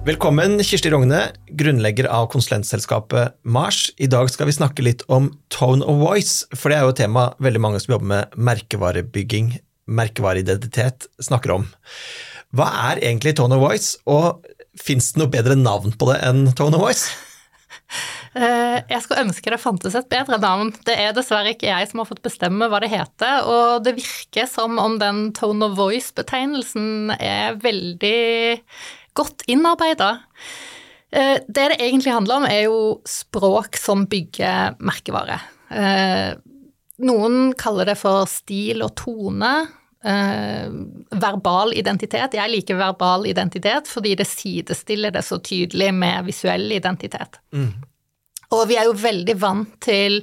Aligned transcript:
Velkommen, 0.00 0.62
Kirsti 0.64 0.88
Rogne, 0.90 1.18
grunnlegger 1.60 2.06
av 2.08 2.30
konsulentselskapet 2.32 3.34
Mars. 3.44 3.90
I 4.00 4.06
dag 4.08 4.30
skal 4.32 4.48
vi 4.48 4.54
snakke 4.56 4.84
litt 4.86 5.02
om 5.12 5.26
tone 5.52 5.84
of 5.84 5.98
voice, 6.00 6.46
for 6.56 6.72
det 6.72 6.78
er 6.78 6.86
jo 6.86 6.94
et 6.94 7.00
tema 7.02 7.26
veldig 7.44 7.60
mange 7.60 7.82
som 7.84 7.92
jobber 7.92 8.08
med 8.08 8.38
merkevarebygging, 8.48 9.52
merkevareidentitet, 9.92 11.04
snakker 11.20 11.52
om. 11.58 11.66
Hva 12.56 12.70
er 12.88 13.02
egentlig 13.04 13.36
tone 13.36 13.58
of 13.58 13.66
voice, 13.66 13.98
og 14.08 14.40
fins 14.80 15.12
det 15.12 15.20
noe 15.20 15.34
bedre 15.36 15.58
navn 15.60 15.92
på 15.92 16.08
det 16.08 16.16
enn 16.30 16.46
tone 16.56 16.80
of 16.80 16.88
voice? 16.88 17.10
Eh, 18.30 18.76
jeg 18.86 19.02
skulle 19.02 19.24
ønske 19.24 19.50
det 19.50 19.56
fantes 19.58 19.96
et 19.98 20.06
bedre 20.06 20.36
navn. 20.38 20.68
Det 20.86 20.94
er 20.94 21.10
dessverre 21.16 21.50
ikke 21.50 21.66
jeg 21.66 21.88
som 21.90 21.98
har 21.98 22.06
fått 22.06 22.20
bestemme 22.22 22.68
hva 22.70 22.78
det 22.78 22.92
heter, 22.92 23.42
og 23.42 23.82
det 23.82 23.96
virker 23.96 24.46
som 24.46 24.78
om 24.78 25.00
den 25.02 25.32
tone 25.34 25.66
of 25.66 25.74
voice-betegnelsen 25.74 27.10
er 27.16 27.58
veldig 27.58 28.60
godt 29.20 29.46
innarbeida. 29.50 30.16
Eh, 31.12 31.38
det 31.46 31.68
det 31.72 31.80
egentlig 31.80 32.14
handler 32.14 32.40
om, 32.40 32.46
er 32.46 32.62
jo 32.68 33.00
språk 33.08 33.78
som 33.80 34.06
bygger 34.10 34.78
merkevare. 34.78 35.40
Eh, 35.70 36.38
noen 37.06 37.52
kaller 37.58 37.88
det 37.90 37.98
for 37.98 38.28
stil 38.30 38.84
og 38.84 38.94
tone. 39.00 39.52
Eh, 40.00 40.68
verbal 41.20 41.74
identitet. 41.76 42.36
Jeg 42.38 42.52
liker 42.52 42.78
verbal 42.78 43.26
identitet 43.28 43.88
fordi 43.90 44.14
det 44.16 44.28
sidestiller 44.28 45.12
det 45.12 45.24
så 45.26 45.40
tydelig 45.44 45.90
med 45.94 46.24
visuell 46.30 46.70
identitet. 46.72 47.40
Mm. 47.52 47.74
Og 48.50 48.64
vi 48.70 48.78
er 48.80 48.88
jo 48.88 48.96
veldig 48.96 49.36
vant 49.38 49.74
til 49.84 50.22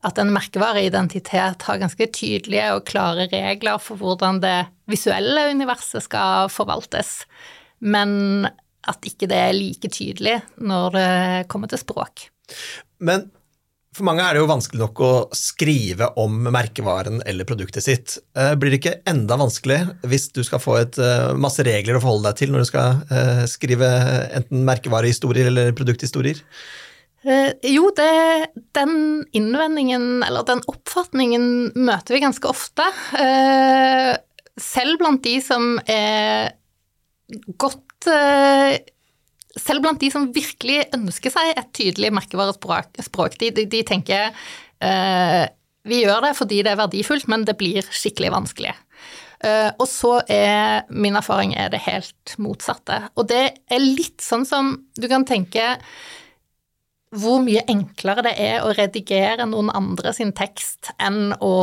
at 0.00 0.16
en 0.18 0.32
merkevareidentitet 0.32 1.66
har 1.68 1.80
ganske 1.82 2.06
tydelige 2.16 2.70
og 2.72 2.86
klare 2.88 3.28
regler 3.28 3.76
for 3.82 4.00
hvordan 4.00 4.40
det 4.40 4.56
visuelle 4.88 5.50
universet 5.52 6.06
skal 6.06 6.48
forvaltes 6.48 7.18
men 7.80 8.48
at 8.88 9.04
ikke 9.08 9.28
det 9.30 9.36
er 9.36 9.56
like 9.56 9.90
tydelig 9.92 10.38
når 10.60 10.96
det 10.96 11.10
kommer 11.52 11.70
til 11.70 11.80
språk. 11.82 12.28
Men 13.04 13.28
for 13.90 14.06
mange 14.06 14.22
er 14.22 14.36
det 14.36 14.42
jo 14.44 14.50
vanskelig 14.50 14.80
nok 14.84 15.00
å 15.02 15.12
skrive 15.34 16.12
om 16.22 16.36
merkevaren 16.54 17.24
eller 17.26 17.46
produktet 17.48 17.82
sitt. 17.82 18.18
Eh, 18.38 18.52
blir 18.54 18.70
det 18.70 18.78
ikke 18.78 19.00
enda 19.10 19.34
vanskelig 19.40 19.80
hvis 20.06 20.28
du 20.36 20.44
skal 20.46 20.62
få 20.62 20.76
et 20.78 20.98
eh, 21.02 21.32
masse 21.34 21.64
regler 21.66 21.98
å 21.98 22.02
forholde 22.04 22.30
deg 22.30 22.38
til 22.38 22.54
når 22.54 22.62
du 22.62 22.68
skal 22.70 23.00
eh, 23.10 23.42
skrive 23.50 23.88
enten 24.38 24.62
merkevarehistorier 24.68 25.50
eller 25.50 25.74
produkthistorier? 25.76 26.44
Jo, 27.20 27.90
det, 27.92 28.12
den 28.72 28.94
innvendingen, 29.36 30.22
eller 30.24 30.46
den 30.48 30.62
oppfatningen, 30.70 31.42
møter 31.76 32.16
vi 32.16 32.22
ganske 32.22 32.48
ofte. 32.48 32.86
Selv 34.56 34.96
blant 35.02 35.20
de 35.26 35.34
som 35.44 35.74
er 35.84 36.54
godt 37.60 38.08
eh, 38.10 38.80
Selv 39.58 39.82
blant 39.82 39.98
de 39.98 40.10
som 40.12 40.28
virkelig 40.30 40.84
ønsker 40.94 41.32
seg 41.34 41.48
et 41.56 41.72
tydelig 41.74 42.12
merkevarespråk, 42.14 43.34
de, 43.40 43.48
de, 43.50 43.64
de 43.66 43.80
tenker 43.82 44.28
uh, 44.30 45.42
vi 45.90 45.98
gjør 46.04 46.22
det 46.22 46.30
fordi 46.38 46.60
det 46.62 46.70
er 46.70 46.78
verdifullt, 46.78 47.26
men 47.26 47.42
det 47.48 47.56
blir 47.58 47.82
skikkelig 47.82 48.30
vanskelig. 48.30 48.76
Uh, 49.42 49.74
og 49.74 49.88
så 49.90 50.12
er 50.30 50.86
min 50.94 51.18
erfaring 51.18 51.56
er 51.58 51.74
det 51.74 51.82
helt 51.82 52.36
motsatte. 52.38 53.00
Og 53.18 53.26
det 53.32 53.42
er 53.66 53.82
litt 53.82 54.22
sånn 54.22 54.46
som 54.46 54.76
du 54.94 55.08
kan 55.10 55.26
tenke 55.26 55.72
hvor 57.10 57.42
mye 57.42 57.64
enklere 57.66 58.22
det 58.28 58.36
er 58.38 58.62
å 58.62 58.70
redigere 58.76 59.48
noen 59.50 59.72
andre 59.74 60.14
sin 60.14 60.30
tekst 60.36 60.92
enn 61.02 61.32
å 61.42 61.54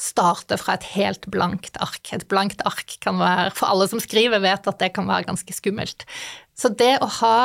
starte 0.00 0.56
fra 0.60 0.78
et 0.78 0.86
helt 0.94 1.26
blankt 1.32 1.76
ark. 1.82 2.02
Et 2.14 2.24
blankt 2.30 2.62
ark 2.68 2.96
kan 3.04 3.20
være 3.20 3.50
For 3.56 3.68
alle 3.68 3.88
som 3.90 4.00
skriver, 4.02 4.40
vet 4.42 4.68
at 4.70 4.80
det 4.80 4.92
kan 4.96 5.08
være 5.10 5.28
ganske 5.28 5.56
skummelt. 5.56 6.06
Så 6.56 6.72
det 6.72 6.96
å 7.04 7.08
ha 7.20 7.40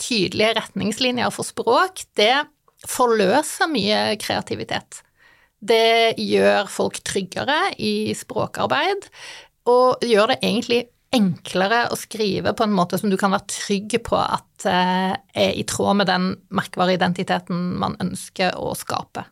tydelige 0.00 0.56
retningslinjer 0.58 1.32
for 1.34 1.46
språk, 1.46 2.04
det 2.18 2.34
forløser 2.88 3.70
mye 3.70 4.00
kreativitet. 4.20 5.02
Det 5.62 6.18
gjør 6.18 6.66
folk 6.72 6.98
tryggere 7.06 7.70
i 7.78 8.10
språkarbeid, 8.18 9.06
og 9.70 10.02
gjør 10.02 10.32
det 10.32 10.40
egentlig 10.42 10.80
enklere 11.12 11.84
å 11.92 11.98
skrive 11.98 12.54
på 12.56 12.64
en 12.64 12.74
måte 12.74 12.98
som 12.98 13.12
du 13.12 13.18
kan 13.20 13.34
være 13.34 13.50
trygg 13.52 13.98
på 14.06 14.16
at 14.16 14.66
eh, 14.68 15.12
er 15.12 15.52
i 15.60 15.64
tråd 15.68 16.00
med 16.00 16.08
den 16.08 16.30
merkevareidentiteten 16.56 17.76
man 17.82 17.98
ønsker 18.02 18.56
å 18.56 18.72
skape. 18.78 19.26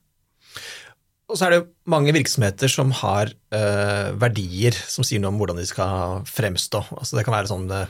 Og 1.31 1.39
så 1.39 1.47
er 1.47 1.55
det 1.55 1.69
mange 1.91 2.13
virksomheter 2.15 2.71
som 2.71 2.91
har 3.01 3.31
uh, 3.55 4.11
verdier 4.19 4.75
som 4.75 5.07
sier 5.07 5.23
noe 5.23 5.31
om 5.31 5.39
hvordan 5.41 5.61
de 5.61 5.67
skal 5.69 6.25
fremstå. 6.27 6.83
Altså 6.99 7.19
det 7.19 7.25
kan 7.27 7.37
være 7.37 7.51
sånn 7.53 7.69
uh, 7.71 7.87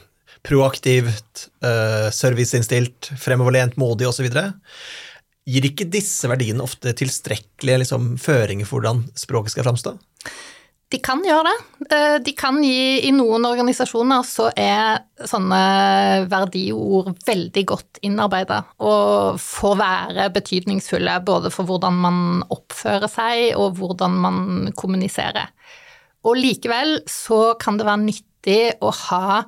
proaktivt, 0.47 1.47
uh, 1.65 2.09
serviceinnstilt, 2.15 3.13
fremoverlent, 3.21 3.79
modig 3.81 4.11
osv. 4.11 4.29
Gir 5.51 5.67
ikke 5.67 5.89
disse 5.91 6.29
verdiene 6.31 6.65
ofte 6.65 6.93
tilstrekkelige 6.97 7.83
liksom, 7.85 8.13
føringer 8.21 8.69
for 8.69 8.81
hvordan 8.81 9.07
språket 9.19 9.57
skal 9.57 9.67
framstå? 9.67 9.97
De 10.91 10.99
kan 10.99 11.21
gjøre 11.23 11.47
det. 11.47 11.59
Eh, 11.95 12.17
de 12.27 12.33
kan 12.35 12.57
gi 12.65 13.07
I 13.07 13.13
noen 13.15 13.45
organisasjoner 13.47 14.25
så 14.27 14.49
er 14.59 15.05
sånne 15.29 15.61
verdiord 16.31 17.13
veldig 17.27 17.63
godt 17.71 18.01
innarbeida 18.07 18.65
og 18.83 19.39
får 19.43 19.77
være 19.79 20.27
betydningsfulle 20.35 21.15
både 21.27 21.53
for 21.55 21.69
hvordan 21.69 22.01
man 22.03 22.19
oppfører 22.51 23.11
seg 23.11 23.59
og 23.59 23.79
hvordan 23.79 24.17
man 24.25 24.41
kommuniserer. 24.75 25.53
Og 26.27 26.41
likevel 26.41 26.99
så 27.09 27.55
kan 27.61 27.79
det 27.79 27.87
være 27.87 28.05
nyttig 28.09 28.61
å 28.83 28.91
ha 29.07 29.45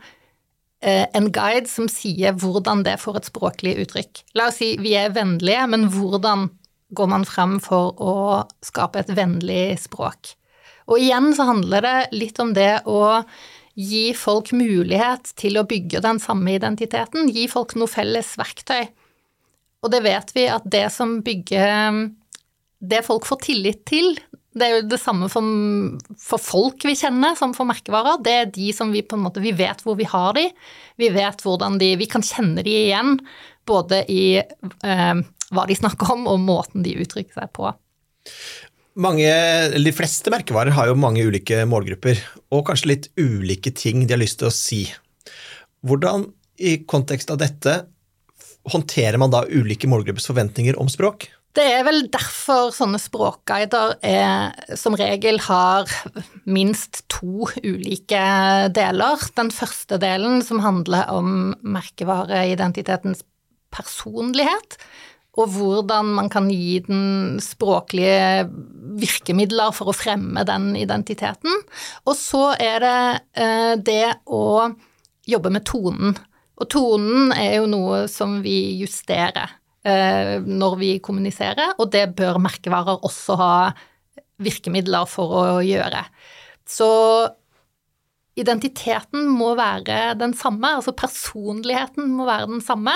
eh, 0.78 1.08
en 1.10 1.26
guide 1.34 1.66
som 1.70 1.90
sier 1.90 2.38
hvordan 2.38 2.84
det 2.86 3.00
får 3.02 3.18
et 3.18 3.32
språklig 3.32 3.74
uttrykk. 3.82 4.22
La 4.38 4.46
oss 4.52 4.60
si 4.62 4.76
vi 4.78 4.94
er 5.00 5.10
vennlige, 5.16 5.66
men 5.74 5.88
hvordan 5.90 6.46
går 6.94 7.10
man 7.10 7.26
frem 7.26 7.58
for 7.64 7.98
å 7.98 8.14
skape 8.62 9.02
et 9.02 9.12
vennlig 9.16 9.74
språk? 9.82 10.36
Og 10.90 10.98
igjen 10.98 11.30
så 11.36 11.46
handler 11.48 11.84
det 11.84 11.96
litt 12.16 12.40
om 12.42 12.52
det 12.56 12.82
å 12.90 13.22
gi 13.78 14.10
folk 14.16 14.52
mulighet 14.56 15.32
til 15.40 15.56
å 15.56 15.66
bygge 15.68 16.02
den 16.04 16.18
samme 16.20 16.56
identiteten, 16.58 17.30
gi 17.32 17.46
folk 17.48 17.76
noe 17.78 17.90
felles 17.90 18.34
verktøy. 18.40 18.90
Og 19.82 19.92
det 19.94 20.02
vet 20.04 20.34
vi 20.36 20.46
at 20.52 20.66
det 20.68 20.88
som 20.94 21.20
bygger 21.26 22.10
Det 22.82 22.98
folk 23.06 23.26
får 23.28 23.38
tillit 23.44 23.84
til, 23.86 24.16
det 24.58 24.66
er 24.66 24.72
jo 24.74 24.88
det 24.90 24.98
samme 25.00 25.28
for, 25.32 25.46
for, 26.18 26.42
folk 26.42 26.82
vi 26.84 26.96
kjenner 26.98 27.36
som 27.38 27.54
for 27.56 27.68
merkevarer. 27.68 28.18
Det 28.20 28.32
er 28.34 28.50
de 28.52 28.72
som 28.74 28.90
vi 28.92 29.04
på 29.06 29.16
en 29.16 29.22
måte 29.24 29.40
Vi 29.40 29.54
vet 29.56 29.80
hvor 29.86 29.96
vi 29.96 30.08
har 30.08 30.34
de. 30.36 30.48
Vi 31.00 31.08
vet 31.14 31.44
hvordan 31.46 31.78
de 31.80 31.92
Vi 32.00 32.08
kan 32.10 32.24
kjenne 32.26 32.64
de 32.66 32.74
igjen 32.88 33.16
både 33.68 34.02
i 34.10 34.24
eh, 34.42 35.22
hva 35.54 35.64
de 35.68 35.78
snakker 35.78 36.12
om 36.16 36.26
og 36.32 36.42
måten 36.42 36.84
de 36.84 36.96
uttrykker 36.98 37.38
seg 37.38 37.52
på. 37.54 37.70
Mange, 38.92 39.28
de 39.72 39.92
fleste 39.96 40.28
merkevarer 40.32 40.74
har 40.76 40.90
jo 40.90 40.98
mange 41.00 41.24
ulike 41.24 41.62
målgrupper, 41.68 42.18
og 42.52 42.66
kanskje 42.68 42.90
litt 42.90 43.08
ulike 43.16 43.72
ting 43.72 44.04
de 44.04 44.12
har 44.12 44.20
lyst 44.20 44.42
til 44.42 44.50
å 44.50 44.54
si. 44.54 44.82
Hvordan, 45.80 46.26
i 46.60 46.82
kontekst 46.84 47.32
av 47.32 47.40
dette, 47.40 47.78
håndterer 48.68 49.16
man 49.18 49.32
da 49.32 49.46
ulike 49.48 49.88
målgruppers 49.90 50.28
forventninger 50.28 50.76
om 50.80 50.90
språk? 50.92 51.30
Det 51.52 51.64
er 51.68 51.82
vel 51.84 52.06
derfor 52.12 52.70
sånne 52.72 53.00
språkguider 53.00 53.96
er, 54.08 54.54
som 54.78 54.94
regel 54.96 55.40
har 55.48 55.90
minst 56.48 57.02
to 57.12 57.48
ulike 57.60 58.22
deler. 58.72 59.24
Den 59.36 59.52
første 59.52 59.98
delen 60.00 60.40
som 60.44 60.62
handler 60.64 61.10
om 61.12 61.52
merkevareidentitetens 61.60 63.24
personlighet, 63.72 64.78
og 65.32 65.48
hvordan 65.54 66.10
man 66.18 66.28
kan 66.32 66.50
gi 66.52 66.82
den 66.84 67.38
språklige 67.40 68.44
virkemidler 69.00 69.72
for 69.72 69.88
å 69.88 69.96
fremme 69.96 70.44
den 70.48 70.74
identiteten. 70.76 71.62
Og 72.04 72.16
så 72.18 72.50
er 72.60 72.84
det 72.84 72.98
eh, 73.40 73.72
det 73.80 74.08
å 74.28 74.68
jobbe 75.28 75.52
med 75.54 75.64
tonen. 75.68 76.18
Og 76.60 76.68
tonen 76.68 77.32
er 77.32 77.62
jo 77.62 77.70
noe 77.70 78.04
som 78.12 78.42
vi 78.44 78.76
justerer 78.82 79.56
eh, 79.88 80.36
når 80.44 80.76
vi 80.82 80.90
kommuniserer, 81.04 81.78
og 81.80 81.88
det 81.94 82.10
bør 82.18 82.40
merkevarer 82.42 83.00
også 83.00 83.38
ha 83.40 83.54
virkemidler 84.42 85.08
for 85.08 85.32
å 85.38 85.44
gjøre. 85.64 86.02
Så 86.68 86.90
identiteten 88.36 89.30
må 89.32 89.54
være 89.56 90.12
den 90.20 90.36
samme, 90.36 90.76
altså 90.76 90.92
personligheten 90.96 92.12
må 92.12 92.28
være 92.28 92.50
den 92.52 92.62
samme. 92.64 92.94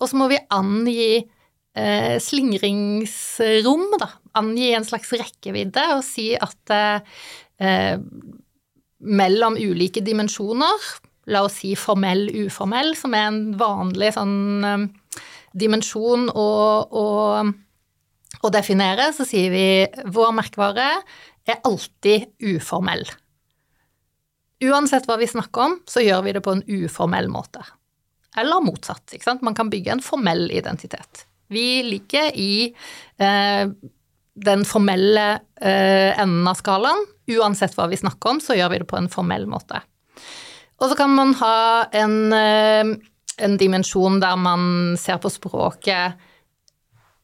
Og 0.00 0.10
så 0.10 0.18
må 0.18 0.28
vi 0.28 0.40
angi 0.52 1.24
eh, 1.76 2.16
slingringsrom, 2.22 3.86
da. 4.00 4.10
Angi 4.38 4.72
en 4.74 4.86
slags 4.86 5.12
rekkevidde 5.14 5.84
og 5.94 6.02
si 6.06 6.32
at 6.34 6.74
eh, 6.74 7.96
mellom 9.04 9.58
ulike 9.60 10.02
dimensjoner, 10.04 10.88
la 11.30 11.44
oss 11.46 11.60
si 11.62 11.74
formell, 11.78 12.26
uformell, 12.44 12.94
som 12.98 13.14
er 13.16 13.28
en 13.30 13.42
vanlig 13.60 14.12
sånn 14.16 14.38
eh, 14.68 14.86
dimensjon 15.54 16.28
å, 16.34 16.48
å, 16.90 17.06
å 18.42 18.52
definere, 18.54 19.12
så 19.14 19.26
sier 19.28 19.52
vi 19.54 19.66
vår 20.10 20.34
merkevare 20.40 20.88
er 21.44 21.60
alltid 21.68 22.32
uformell. 22.42 23.04
Uansett 24.64 25.06
hva 25.08 25.18
vi 25.20 25.28
snakker 25.28 25.66
om, 25.66 25.78
så 25.86 26.02
gjør 26.02 26.24
vi 26.24 26.34
det 26.36 26.42
på 26.44 26.54
en 26.54 26.64
uformell 26.64 27.28
måte. 27.28 27.62
eller 28.36 28.64
motsatt. 28.64 29.12
Ikke 29.14 29.28
sant? 29.28 29.44
Man 29.46 29.54
kan 29.54 29.70
bygge 29.70 29.92
en 29.92 30.02
formell 30.02 30.48
identitet. 30.50 31.26
Vi 31.52 31.82
ligger 31.86 32.30
i 32.34 32.74
eh, 33.18 33.64
den 34.34 34.64
formelle 34.66 35.26
eh, 35.60 36.20
enden 36.20 36.46
av 36.48 36.58
skalaen. 36.58 37.04
Uansett 37.30 37.76
hva 37.78 37.88
vi 37.90 37.98
snakker 38.00 38.34
om, 38.34 38.40
så 38.42 38.56
gjør 38.58 38.72
vi 38.72 38.82
det 38.82 38.88
på 38.90 38.98
en 38.98 39.10
formell 39.12 39.46
måte. 39.50 39.80
Og 40.82 40.90
så 40.90 40.98
kan 40.98 41.14
man 41.14 41.34
ha 41.38 41.86
en, 41.94 42.16
eh, 42.34 42.94
en 43.44 43.58
dimensjon 43.60 44.20
der 44.22 44.36
man 44.40 44.96
ser 45.00 45.20
på 45.22 45.32
språket 45.32 46.30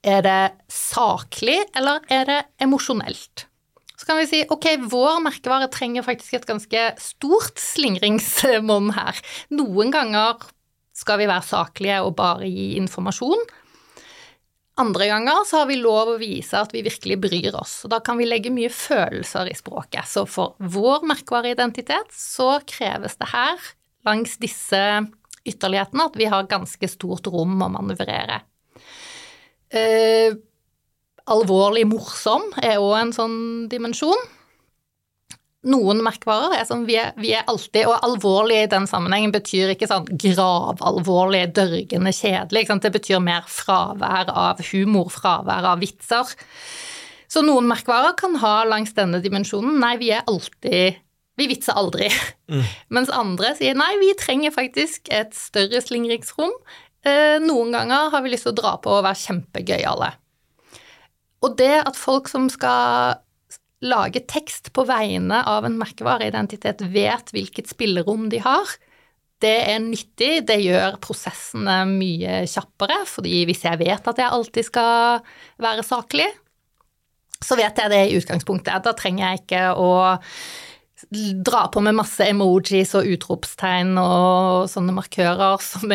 Er 0.00 0.22
det 0.24 0.52
saklig, 0.72 1.58
eller 1.76 2.00
er 2.08 2.24
det 2.24 2.38
emosjonelt? 2.64 3.44
Så 4.00 4.06
kan 4.08 4.16
vi 4.16 4.24
si 4.30 4.38
ok, 4.48 4.64
vår 4.88 5.18
merkevare 5.20 5.68
trenger 5.68 6.06
faktisk 6.06 6.38
et 6.38 6.46
ganske 6.48 6.84
stort 6.96 7.60
slingringsmonn 7.60 8.94
her. 8.96 9.18
Noen 9.52 9.92
ganger 9.92 10.40
skal 10.96 11.20
vi 11.20 11.28
være 11.28 11.44
saklige 11.44 11.98
og 12.06 12.14
bare 12.16 12.48
gi 12.48 12.78
informasjon. 12.80 13.44
Andre 14.80 15.10
ganger 15.10 15.44
så 15.44 15.60
har 15.60 15.66
vi 15.68 15.76
lov 15.76 16.14
å 16.14 16.18
vise 16.20 16.56
at 16.56 16.72
vi 16.72 16.80
virkelig 16.86 17.18
bryr 17.20 17.56
oss, 17.58 17.82
og 17.84 17.92
da 17.92 17.98
kan 18.04 18.16
vi 18.16 18.28
legge 18.28 18.52
mye 18.54 18.70
følelser 18.72 19.50
i 19.50 19.56
språket. 19.58 20.08
Så 20.08 20.24
for 20.30 20.54
vår 20.56 21.04
merkevareidentitet 21.10 22.14
så 22.16 22.54
kreves 22.64 23.18
det 23.20 23.28
her, 23.34 23.66
langs 24.08 24.38
disse 24.40 24.80
ytterlighetene, 25.44 26.06
at 26.08 26.16
vi 26.16 26.28
har 26.32 26.48
ganske 26.48 26.88
stort 26.88 27.28
rom 27.28 27.60
å 27.60 27.68
manøvrere. 27.76 28.40
Eh, 29.68 30.32
alvorlig 31.30 31.84
morsom 31.90 32.48
er 32.62 32.80
òg 32.80 32.96
en 33.02 33.14
sånn 33.14 33.40
dimensjon. 33.70 34.28
Noen 35.68 35.98
merkevarer 36.00 36.54
er 36.56 36.64
sånn 36.64 36.86
vi 36.88 36.94
er, 36.96 37.10
vi 37.20 37.34
er, 37.36 37.42
alltid 37.50 37.84
Og 37.90 38.06
alvorlig 38.06 38.62
i 38.62 38.70
den 38.72 38.86
sammenhengen 38.88 39.34
betyr 39.34 39.74
ikke 39.74 39.90
sånn 39.90 40.06
gravalvorlig, 40.08 41.42
dørgende 41.56 42.14
kjedelig. 42.16 42.64
Det 42.80 42.92
betyr 42.94 43.20
mer 43.20 43.44
fravær 43.44 44.32
av 44.32 44.62
humor, 44.70 45.12
fravær 45.12 45.68
av 45.74 45.82
vitser. 45.84 46.32
Så 47.30 47.44
noen 47.44 47.68
merkevarer 47.68 48.16
kan 48.18 48.40
ha 48.40 48.54
langs 48.66 48.96
denne 48.96 49.20
dimensjonen 49.22 49.76
nei, 49.82 49.94
vi 50.00 50.10
er 50.16 50.26
alltid 50.30 50.98
Vi 51.40 51.46
vitser 51.48 51.76
aldri. 51.78 52.08
Mm. 52.52 52.64
Mens 52.96 53.12
andre 53.16 53.54
sier 53.56 53.76
nei, 53.78 53.94
vi 54.00 54.10
trenger 54.18 54.52
faktisk 54.52 55.08
et 55.12 55.36
større 55.36 55.80
slingringsrom. 55.80 56.52
Eh, 57.06 57.38
noen 57.40 57.72
ganger 57.72 58.10
har 58.12 58.24
vi 58.24 58.32
lyst 58.32 58.44
til 58.44 58.52
å 58.52 58.58
dra 58.58 58.74
på 58.82 58.92
og 58.98 59.06
være 59.06 59.22
kjempegøyale. 59.22 60.10
Og 61.40 61.56
det 61.56 61.78
at 61.80 61.96
folk 61.96 62.28
som 62.28 62.50
skal 62.52 63.20
lage 63.80 64.20
tekst 64.28 64.72
på 64.76 64.84
vegne 64.88 65.40
av 65.48 65.64
en 65.64 65.78
merkevareidentitet, 65.80 66.82
vet 66.92 67.32
hvilket 67.32 67.70
spillerom 67.72 68.28
de 68.32 68.42
har, 68.44 68.76
det 69.40 69.56
er 69.72 69.78
nyttig. 69.80 70.44
Det 70.48 70.58
gjør 70.60 70.98
prosessene 71.00 71.78
mye 71.88 72.42
kjappere, 72.50 73.00
fordi 73.08 73.44
hvis 73.48 73.64
jeg 73.64 73.80
vet 73.80 74.10
at 74.12 74.20
jeg 74.20 74.34
alltid 74.36 74.68
skal 74.68 75.22
være 75.64 75.84
saklig, 75.86 76.28
så 77.40 77.56
vet 77.56 77.78
jeg 77.80 77.92
det 77.92 78.02
i 78.04 78.18
utgangspunktet. 78.18 78.84
Da 78.84 78.92
trenger 78.96 79.30
jeg 79.30 79.42
ikke 79.44 79.62
å 79.80 79.92
dra 81.40 81.62
på 81.72 81.80
med 81.80 81.96
masse 81.96 82.26
emojis 82.28 82.92
og 82.98 83.08
utropstegn 83.08 83.94
og 83.96 84.68
sånne 84.68 84.92
markører 84.92 85.62
som 85.64 85.94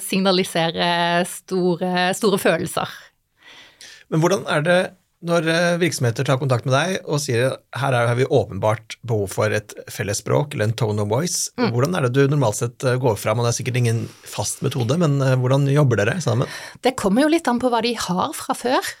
signaliserer 0.00 1.28
store, 1.28 2.08
store 2.16 2.40
følelser. 2.40 2.94
Men 4.08 4.24
hvordan 4.24 4.48
er 4.48 4.64
det 4.64 4.80
når 5.26 5.48
eh, 5.50 5.76
virksomheter 5.80 6.26
tar 6.26 6.38
kontakt 6.38 6.66
med 6.68 6.76
deg 6.76 7.08
og 7.10 7.18
sier 7.22 7.56
her 7.78 7.96
har 7.96 8.14
vi 8.18 8.26
åpenbart 8.26 8.98
behov 9.06 9.32
for 9.32 9.54
et 9.54 9.74
felles 9.90 10.20
språk 10.22 10.54
eller 10.54 10.68
en 10.68 10.76
tone 10.78 11.02
of 11.02 11.10
voice, 11.10 11.48
mm. 11.58 11.72
hvordan 11.74 11.96
er 11.98 12.06
det 12.06 12.12
du 12.14 12.30
normalt 12.30 12.60
sett 12.60 12.86
eh, 12.86 12.98
går 13.02 13.18
fram? 13.18 13.40
Og 13.40 13.48
det 13.48 13.52
er 13.52 13.58
sikkert 13.58 13.80
ingen 13.80 14.04
fast 14.22 14.62
metode, 14.62 14.98
men 15.02 15.18
eh, 15.24 15.34
hvordan 15.40 15.66
jobber 15.72 15.98
dere 16.02 16.18
sammen? 16.22 16.46
Det 16.86 16.94
kommer 17.00 17.26
jo 17.26 17.32
litt 17.34 17.50
an 17.50 17.58
på 17.62 17.72
hva 17.72 17.82
de 17.84 17.96
har 17.98 18.32
fra 18.36 18.56
før. 18.58 18.94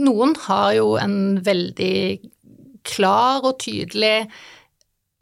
Noen 0.00 0.32
har 0.48 0.72
jo 0.74 0.94
en 0.98 1.18
veldig 1.46 1.94
klar 2.88 3.44
og 3.44 3.60
tydelig 3.62 4.24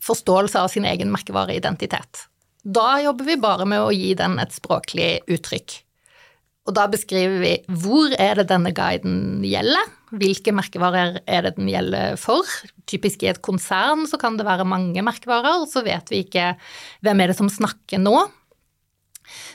forståelse 0.07 0.63
av 0.63 0.71
sin 0.73 0.87
egen 0.89 1.11
merkevareidentitet. 1.13 2.23
Da 2.63 3.01
jobber 3.03 3.29
vi 3.29 3.37
bare 3.43 3.67
med 3.69 3.83
å 3.83 3.93
gi 3.93 4.15
den 4.17 4.39
et 4.41 4.55
språklig 4.55 5.19
uttrykk. 5.29 5.81
Og 6.69 6.75
da 6.77 6.85
beskriver 6.93 7.39
vi 7.41 7.53
hvor 7.81 8.13
er 8.21 8.37
det 8.37 8.51
denne 8.51 8.75
guiden 8.77 9.41
gjelder, 9.47 9.95
hvilke 10.13 10.53
merkevarer 10.57 11.19
er 11.25 11.47
det 11.47 11.55
den 11.57 11.69
gjelder 11.73 12.19
for. 12.21 12.45
Typisk 12.89 13.25
i 13.25 13.31
et 13.33 13.41
konsern 13.45 14.05
så 14.09 14.21
kan 14.21 14.37
det 14.37 14.47
være 14.49 14.69
mange 14.69 15.05
merkevarer, 15.05 15.63
og 15.63 15.71
så 15.73 15.83
vet 15.87 16.13
vi 16.13 16.23
ikke 16.27 16.53
hvem 17.05 17.25
er 17.25 17.33
det 17.33 17.39
som 17.41 17.49
snakker 17.53 18.03
nå. 18.03 18.17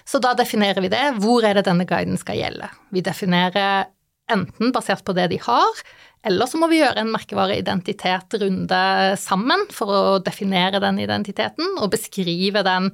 Så 0.05 0.19
da 0.21 0.33
definerer 0.37 0.81
vi 0.81 0.91
det. 0.93 1.03
Hvor 1.21 1.45
er 1.45 1.57
det 1.57 1.67
denne 1.69 1.85
guiden 1.89 2.17
skal 2.21 2.39
gjelde? 2.41 2.69
Vi 2.93 3.05
definerer 3.05 3.87
enten 4.33 4.73
basert 4.73 5.05
på 5.05 5.13
det 5.17 5.29
de 5.33 5.39
har, 5.45 5.85
eller 6.23 6.47
så 6.47 6.57
må 6.57 6.69
vi 6.71 6.79
gjøre 6.79 7.03
en 7.03 7.11
merkevareidentitet-runde 7.11 8.83
sammen 9.19 9.65
for 9.75 9.91
å 9.91 10.03
definere 10.23 10.79
den 10.81 11.01
identiteten 11.03 11.75
og 11.75 11.91
beskrive 11.93 12.63
den 12.65 12.93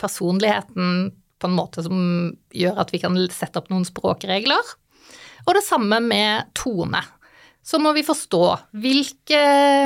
personligheten 0.00 1.10
på 1.40 1.48
en 1.48 1.56
måte 1.56 1.84
som 1.86 1.96
gjør 2.54 2.82
at 2.84 2.92
vi 2.94 3.00
kan 3.02 3.16
sette 3.32 3.60
opp 3.60 3.70
noen 3.72 3.86
språkregler. 3.88 4.74
Og 5.46 5.56
det 5.56 5.64
samme 5.64 6.00
med 6.04 6.52
tone. 6.56 7.00
Så 7.64 7.78
må 7.80 7.92
vi 7.92 8.04
forstå 8.04 8.44
hvilke 8.80 9.40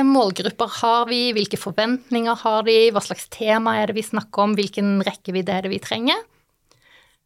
målgrupper 0.07 0.71
har 0.79 1.09
vi, 1.09 1.33
hvilke 1.35 1.59
forventninger 1.59 2.39
har 2.45 2.63
de, 2.67 2.77
hva 2.95 3.03
slags 3.03 3.27
tema 3.33 3.75
er 3.81 3.91
det 3.91 3.97
vi 3.99 4.05
snakker 4.07 4.45
om, 4.45 4.55
hvilken 4.57 4.97
rekkevidde 5.05 5.53
er 5.53 5.65
det 5.65 5.73
vi 5.73 5.81
trenger. 5.83 6.23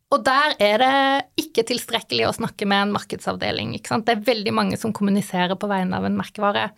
Og 0.10 0.24
der 0.26 0.56
er 0.58 0.82
det 0.82 1.44
ikke 1.46 1.68
tilstrekkelig 1.70 2.26
å 2.26 2.36
snakke 2.40 2.66
med 2.66 2.88
en 2.88 2.94
markedsavdeling. 2.96 3.76
Det 3.78 4.16
er 4.16 4.26
veldig 4.26 4.54
mange 4.58 4.80
som 4.82 4.94
kommuniserer 4.96 5.54
på 5.60 5.70
vegne 5.70 6.00
av 6.00 6.08
en 6.08 6.18
merkevare. 6.18 6.72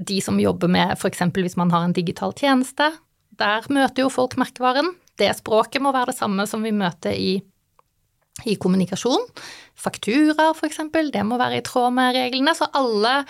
De 0.00 0.18
som 0.24 0.40
jobber 0.42 0.72
med 0.72 0.96
f.eks. 0.96 1.22
hvis 1.36 1.58
man 1.60 1.70
har 1.70 1.86
en 1.86 1.94
digital 1.94 2.34
tjeneste, 2.34 2.90
der 3.30 3.68
møter 3.70 4.04
jo 4.04 4.10
folk 4.10 4.34
merkevaren 4.40 4.90
det 5.20 5.30
språket 5.38 5.84
må 5.84 5.94
være 5.94 6.12
det 6.12 6.18
samme 6.18 6.46
som 6.48 6.64
vi 6.66 6.74
møter 6.74 7.14
i, 7.14 7.38
i 8.48 8.58
kommunikasjon. 8.60 9.26
Fakturaer, 9.78 10.56
eksempel, 10.66 11.12
det 11.14 11.24
må 11.26 11.40
være 11.40 11.60
i 11.60 11.66
tråd 11.66 11.94
med 11.96 12.16
reglene. 12.16 12.56
Så 12.56 12.70
alle 12.76 13.20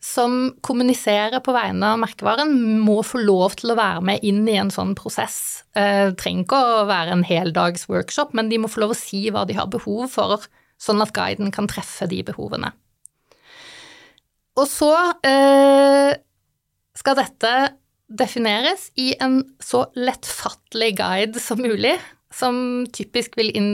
som 0.00 0.54
kommuniserer 0.64 1.42
på 1.44 1.52
vegne 1.52 1.92
av 1.92 1.98
merkevaren, 2.00 2.54
må 2.80 3.02
få 3.04 3.20
lov 3.20 3.58
til 3.60 3.74
å 3.74 3.78
være 3.78 4.00
med 4.08 4.24
inn 4.24 4.46
i 4.48 4.56
en 4.56 4.72
sånn 4.72 4.94
prosess. 4.96 5.66
Det 5.76 6.16
trenger 6.20 6.46
ikke 6.46 6.60
å 6.60 6.86
være 6.88 7.18
en 7.18 7.26
heldags 7.28 7.84
workshop, 7.90 8.32
men 8.36 8.48
de 8.48 8.62
må 8.62 8.70
få 8.72 8.80
lov 8.86 8.94
å 8.94 8.98
si 8.98 9.26
hva 9.28 9.44
de 9.48 9.58
har 9.58 9.68
behov 9.70 10.08
for, 10.14 10.48
sånn 10.80 11.04
at 11.04 11.12
guiden 11.16 11.52
kan 11.52 11.68
treffe 11.68 12.08
de 12.08 12.22
behovene. 12.24 12.72
Og 14.56 14.66
så 14.68 14.90
eh, 15.24 16.16
skal 16.96 17.20
dette 17.20 17.52
defineres 18.10 18.88
i 18.98 19.12
en 19.22 19.40
så 19.62 19.84
lettfattelig 19.96 20.96
guide 20.98 21.42
som 21.42 21.62
mulig, 21.62 21.94
som 22.34 22.86
typisk 22.94 23.38
vil 23.38 23.50
in, 23.56 23.70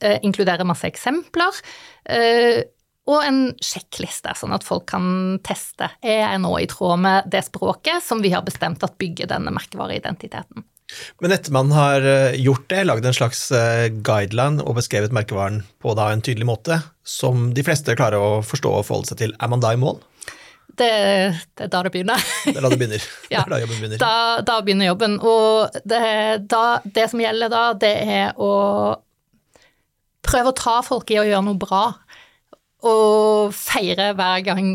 eh, 0.00 0.18
inkludere 0.24 0.66
masse 0.68 0.88
eksempler, 0.88 1.60
eh, 2.08 2.62
og 3.06 3.22
en 3.22 3.42
sjekkliste, 3.62 4.32
sånn 4.34 4.54
at 4.56 4.66
folk 4.66 4.88
kan 4.90 5.38
teste 5.46 5.88
er 6.02 6.24
jeg 6.24 6.40
nå 6.42 6.56
i 6.58 6.66
tråd 6.66 6.98
med 6.98 7.28
det 7.30 7.44
språket 7.46 8.02
som 8.02 8.22
vi 8.22 8.32
har 8.34 8.42
bestemt 8.46 8.82
at 8.82 8.98
bygger 8.98 9.30
denne 9.30 9.52
merkevareidentiteten. 9.54 10.66
Men 11.20 11.34
etter 11.34 11.54
man 11.54 11.72
har 11.74 12.04
eh, 12.06 12.36
gjort 12.38 12.68
det, 12.70 12.84
lagd 12.86 13.06
en 13.06 13.16
slags 13.16 13.48
eh, 13.54 13.88
guideline 13.90 14.62
og 14.62 14.78
beskrevet 14.78 15.14
merkevaren 15.14 15.62
på 15.82 15.94
en 15.98 16.22
tydelig 16.22 16.46
måte, 16.46 16.80
som 17.02 17.50
de 17.54 17.64
fleste 17.66 17.96
klarer 17.98 18.22
å 18.22 18.42
forstå 18.46 18.70
og 18.70 18.86
forholde 18.86 19.10
seg 19.10 19.22
til, 19.22 19.34
er 19.38 19.50
man 19.50 19.62
da 19.62 19.74
i 19.74 19.80
mål? 19.80 19.98
Det, 20.76 20.90
det, 21.54 21.66
er 21.66 21.70
da 21.72 21.82
det 21.86 21.92
begynner. 21.94 22.24
Det 22.44 22.56
er 22.56 22.64
da 22.64 22.70
det 22.72 22.78
begynner. 22.80 23.04
ja, 23.34 23.44
da 23.48 23.60
jobben 23.62 23.78
begynner. 23.78 24.00
Da, 24.02 24.16
da 24.44 24.56
begynner 24.64 24.90
jobben. 24.90 25.16
Og 25.24 25.78
det, 25.88 26.00
da, 26.52 26.64
det, 26.84 27.06
som 27.12 27.22
gjelder 27.22 27.52
da, 27.52 27.62
det 27.80 27.94
er 28.02 28.34
å 28.42 28.50
prøve 30.26 30.52
å 30.52 30.58
ta 30.58 30.80
folk 30.84 31.10
i 31.14 31.20
å 31.22 31.24
gjøre 31.26 31.46
noe 31.46 31.60
bra. 31.60 31.84
Og 32.86 33.54
feire 33.56 34.12
hver 34.18 34.44
gang 34.46 34.68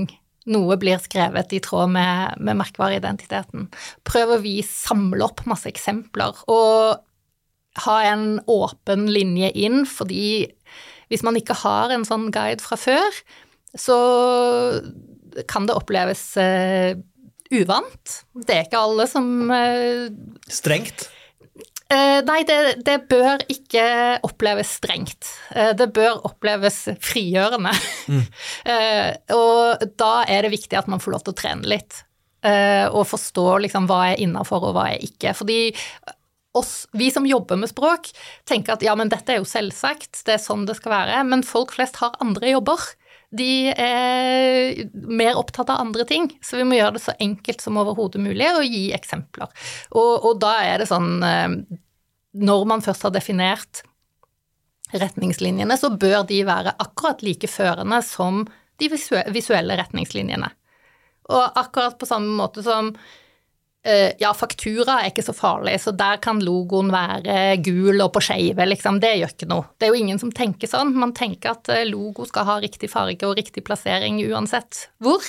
noe 0.52 0.78
blir 0.82 0.98
skrevet 1.04 1.54
i 1.54 1.62
tråd 1.62 1.92
med, 1.94 2.42
med 2.42 2.58
merkevareidentiteten. 2.64 3.70
Prøve 4.08 4.40
å 4.40 4.44
vi 4.44 4.58
samle 4.66 5.28
opp 5.28 5.46
masse 5.50 5.70
eksempler. 5.70 6.42
Og 6.50 6.98
ha 7.86 8.00
en 8.10 8.42
åpen 8.52 9.06
linje 9.14 9.52
inn, 9.54 9.86
fordi 9.88 10.50
hvis 11.12 11.24
man 11.28 11.38
ikke 11.40 11.60
har 11.62 11.94
en 11.94 12.08
sånn 12.08 12.30
guide 12.34 12.64
fra 12.64 12.78
før, 12.80 13.22
så 13.78 13.98
kan 15.50 15.68
det 15.70 15.78
oppleves 15.78 16.22
uh, 16.40 16.94
uvant. 17.52 18.20
Det 18.36 18.56
er 18.56 18.68
ikke 18.68 18.84
alle 18.84 19.08
som 19.10 19.28
uh, 19.52 20.08
Strengt? 20.52 21.10
Uh, 21.92 22.22
nei, 22.24 22.40
det, 22.48 22.84
det, 22.88 23.02
bør 23.12 23.44
ikke 23.52 23.84
oppleves 24.24 24.78
strengt. 24.78 25.28
det 25.52 25.90
bør 25.92 26.22
oppleves 26.30 26.86
frigjørende. 27.04 27.74
Mm. 28.08 28.22
og 29.42 29.84
da 30.00 30.14
er 30.24 30.48
det 30.48 30.54
viktig 30.54 30.80
at 30.80 30.88
man 30.88 31.04
får 31.04 31.18
lov 31.18 31.26
til 31.26 31.36
å 31.36 31.40
trene 31.42 31.68
litt. 31.68 32.00
og 32.96 33.04
forstå 33.06 33.44
liksom 33.66 33.92
hva 33.92 34.00
er 34.14 34.24
innafor 34.24 34.70
og 34.70 34.78
hva 34.78 34.88
er 34.94 35.04
ikke. 35.04 35.36
Fordi 35.36 35.60
oss, 36.52 36.88
vi 36.92 37.12
som 37.12 37.28
jobber 37.28 37.60
med 37.60 37.72
språk, 37.72 38.10
tenker 38.48 38.76
at 38.76 38.84
ja, 38.86 38.96
men 38.98 39.12
dette 39.12 39.34
er 39.34 39.42
jo 39.42 39.48
selvsagt, 39.48 40.24
det 40.28 40.36
er 40.36 40.44
sånn 40.44 40.66
det 40.68 40.78
skal 40.80 40.96
være, 40.96 41.22
men 41.28 41.46
folk 41.48 41.74
flest 41.76 42.02
har 42.02 42.18
andre 42.24 42.56
jobber. 42.56 42.92
De 43.32 43.72
er 43.72 44.82
mer 44.92 45.38
opptatt 45.40 45.70
av 45.72 45.80
andre 45.80 46.04
ting, 46.08 46.28
så 46.44 46.60
vi 46.60 46.66
må 46.68 46.76
gjøre 46.76 46.98
det 46.98 47.04
så 47.06 47.16
enkelt 47.24 47.64
som 47.64 47.80
overhodet 47.80 48.20
mulig 48.24 48.50
og 48.52 48.66
gi 48.68 48.90
eksempler. 48.96 49.48
Og, 49.96 50.12
og 50.28 50.42
da 50.44 50.58
er 50.66 50.82
det 50.82 50.90
sånn 50.92 51.24
eh, 51.24 51.56
Når 52.44 52.68
man 52.68 52.84
først 52.84 53.08
har 53.08 53.16
definert 53.16 53.84
retningslinjene, 54.92 55.78
så 55.80 55.94
bør 55.96 56.26
de 56.28 56.42
være 56.48 56.76
akkurat 56.84 57.24
like 57.24 57.48
førende 57.48 58.02
som 58.04 58.44
de 58.82 58.90
visuelle 58.92 59.78
retningslinjene. 59.80 60.50
Og 61.32 61.60
akkurat 61.60 61.96
på 62.00 62.10
samme 62.10 62.34
måte 62.36 62.64
som 62.66 62.92
ja, 64.22 64.30
faktura 64.38 65.00
er 65.02 65.10
ikke 65.10 65.24
så 65.26 65.34
farlig, 65.34 65.74
så 65.82 65.94
der 65.98 66.20
kan 66.22 66.42
logoen 66.46 66.92
være 66.94 67.58
gul 67.66 68.04
og 68.04 68.12
på 68.14 68.22
skeive, 68.22 68.68
liksom. 68.70 69.00
Det 69.02 69.16
gjør 69.18 69.34
ikke 69.34 69.50
noe. 69.50 69.70
Det 69.78 69.88
er 69.88 69.96
jo 69.96 70.02
ingen 70.04 70.22
som 70.22 70.34
tenker 70.36 70.70
sånn. 70.70 70.94
Man 71.02 71.16
tenker 71.18 71.56
at 71.56 71.72
eh, 71.74 71.88
logo 71.90 72.28
skal 72.30 72.46
ha 72.46 72.60
riktig 72.62 72.92
farge 72.94 73.26
og 73.26 73.40
riktig 73.40 73.66
plassering 73.66 74.20
uansett 74.30 74.86
hvor. 75.02 75.26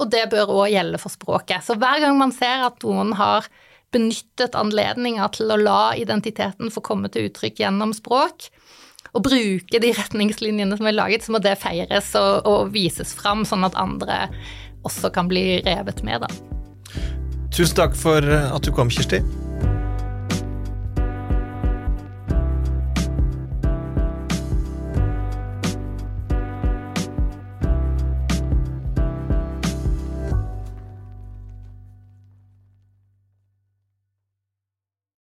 Og 0.00 0.08
det 0.08 0.30
bør 0.32 0.54
òg 0.62 0.70
gjelde 0.72 1.00
for 1.02 1.12
språket. 1.12 1.66
Så 1.66 1.76
hver 1.76 2.00
gang 2.00 2.16
man 2.16 2.32
ser 2.32 2.64
at 2.70 2.80
noen 2.86 3.12
har 3.18 3.48
benyttet 3.92 4.56
anledninger 4.56 5.32
til 5.34 5.52
å 5.52 5.58
la 5.60 5.82
identiteten 5.98 6.72
få 6.72 6.82
komme 6.86 7.10
til 7.12 7.28
uttrykk 7.28 7.60
gjennom 7.64 7.92
språk, 7.96 8.48
og 9.10 9.24
bruke 9.26 9.80
de 9.82 9.90
retningslinjene 9.96 10.78
som 10.78 10.86
er 10.86 10.94
laget, 10.94 11.26
så 11.26 11.34
må 11.34 11.42
det 11.42 11.58
feires 11.58 12.12
og, 12.20 12.46
og 12.46 12.72
vises 12.76 13.12
fram, 13.18 13.42
sånn 13.48 13.66
at 13.66 13.78
andre 13.80 14.22
også 14.86 15.10
kan 15.12 15.28
bli 15.28 15.60
revet 15.66 16.04
med, 16.06 16.22
da. 16.22 16.59
Tusen 17.50 17.76
takk 17.76 17.96
for 17.98 18.22
at 18.22 18.62
du 18.64 18.70
kom, 18.72 18.88
Kirsti. 18.88 19.18